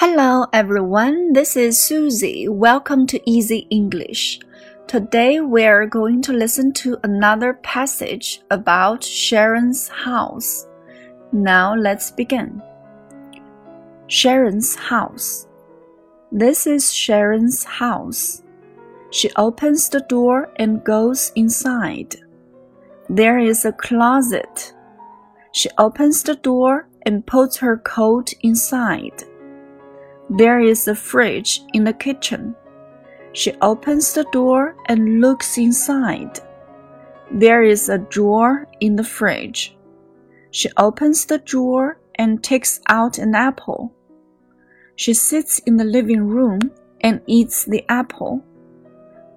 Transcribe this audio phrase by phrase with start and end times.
[0.00, 2.46] Hello everyone, this is Susie.
[2.46, 4.38] Welcome to Easy English.
[4.86, 10.68] Today we're going to listen to another passage about Sharon's house.
[11.32, 12.62] Now let's begin.
[14.06, 15.48] Sharon's house.
[16.30, 18.44] This is Sharon's house.
[19.10, 22.14] She opens the door and goes inside.
[23.08, 24.74] There is a closet.
[25.50, 29.24] She opens the door and puts her coat inside.
[30.30, 32.54] There is a fridge in the kitchen.
[33.32, 36.40] She opens the door and looks inside.
[37.30, 39.76] There is a drawer in the fridge.
[40.50, 43.94] She opens the drawer and takes out an apple.
[44.96, 48.44] She sits in the living room and eats the apple.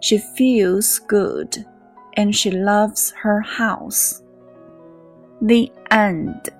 [0.00, 1.66] She feels good
[2.16, 4.22] and she loves her house.
[5.42, 6.50] The end.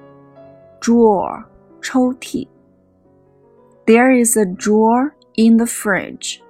[0.81, 1.44] drawer，
[1.81, 2.47] 抽屉。
[3.86, 6.42] There is a drawer in the fridge.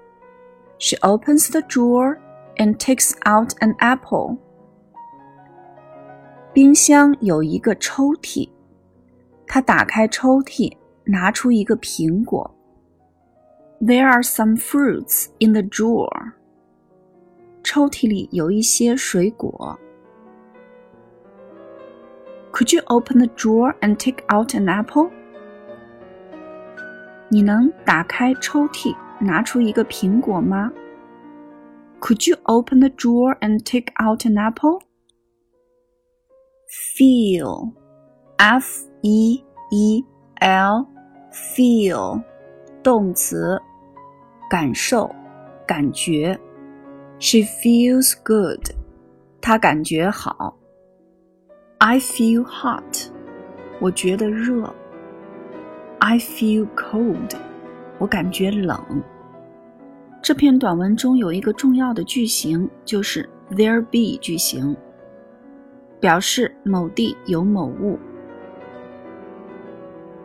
[0.78, 2.18] She opens the drawer
[2.56, 4.38] and takes out an apple.
[6.52, 8.48] 冰箱有一个抽屉，
[9.46, 12.54] 他打开抽屉，拿出一个苹果。
[13.80, 16.32] There are some fruits in the drawer。
[17.62, 19.78] 抽屉里有一些水果。
[22.52, 25.10] Could you open the drawer and take out an apple？
[27.28, 30.72] 你能打开抽屉，拿出一个苹果吗？
[32.00, 34.38] Could you open the drawer and take out an
[36.72, 37.72] apple？feel,
[38.36, 40.04] f e e
[40.40, 40.86] l,
[41.32, 42.22] feel，
[42.82, 43.60] 动词，
[44.50, 45.10] 感受，
[45.66, 46.38] 感觉。
[47.18, 48.70] She feels good，
[49.40, 50.56] 她感觉好。
[51.78, 53.10] I feel hot，
[53.80, 54.72] 我觉得热。
[56.00, 57.34] I feel cold，
[57.98, 59.02] 我感觉冷。
[60.22, 64.76] 这篇短文中有一个重要的句型，就是 there be 句型。
[66.02, 67.98] 表示某地有某物。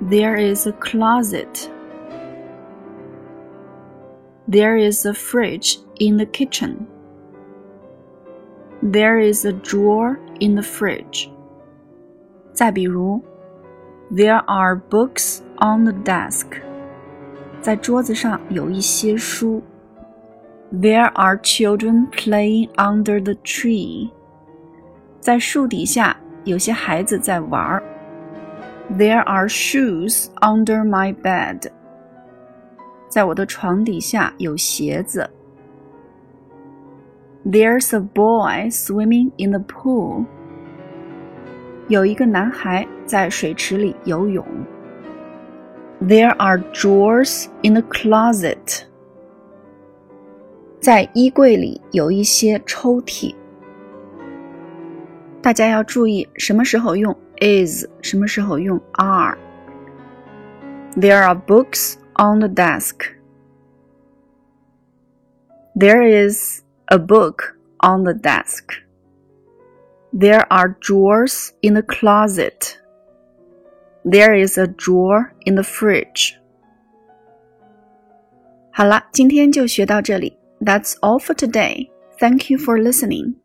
[0.09, 1.67] There is a closet.
[4.49, 6.87] There is a fridge in the kitchen.
[8.81, 11.29] There is a drawer in the fridge.
[12.51, 13.21] 再比如，
[14.11, 16.61] There are books on the desk.
[17.61, 19.63] 在桌子上有一些书。
[20.73, 24.11] There are children playing under the tree.
[25.27, 27.83] 在树底下，有些孩子在玩儿。
[28.91, 31.67] There are shoes under my bed。
[33.07, 35.29] 在我的床底下有鞋子。
[37.45, 40.25] There's a boy swimming in the pool。
[41.87, 44.45] 有一个男孩在水池里游泳。
[46.01, 48.83] There are drawers in the closet。
[50.81, 53.35] 在衣柜里有一些抽屉。
[55.47, 63.13] 大家要注意什么时候用 is，什么时候用 are。There are books on the desk.
[65.75, 68.75] There is a book on the desk.
[70.13, 72.77] There are drawers in the closet.
[74.05, 76.35] There is a drawer in the fridge.
[78.71, 80.37] 好了，今天就学到这里。
[80.59, 81.89] That's all for today.
[82.19, 83.35] Thank you for listening.